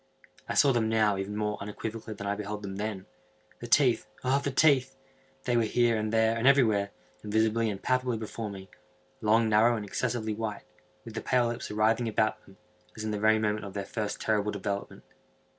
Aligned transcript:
I 0.49 0.55
saw 0.55 0.71
them 0.71 0.89
now 0.89 1.15
even 1.17 1.37
more 1.37 1.59
unequivocally 1.61 2.15
than 2.15 2.25
I 2.25 2.33
beheld 2.33 2.63
them 2.63 2.77
then. 2.77 3.05
The 3.59 3.67
teeth!—the 3.67 4.51
teeth!—they 4.55 5.55
were 5.55 5.61
here, 5.61 5.95
and 5.95 6.11
there, 6.11 6.35
and 6.35 6.47
everywhere, 6.47 6.89
and 7.21 7.31
visibly 7.31 7.69
and 7.69 7.79
palpably 7.79 8.17
before 8.17 8.49
me; 8.49 8.71
long, 9.21 9.47
narrow, 9.47 9.75
and 9.77 9.85
excessively 9.85 10.33
white, 10.33 10.63
with 11.05 11.13
the 11.13 11.21
pale 11.21 11.49
lips 11.49 11.69
writhing 11.69 12.07
about 12.07 12.43
them, 12.47 12.57
as 12.97 13.03
in 13.03 13.11
the 13.11 13.19
very 13.19 13.37
moment 13.37 13.63
of 13.63 13.75
their 13.75 13.85
first 13.85 14.19
terrible 14.19 14.49
development. 14.51 15.03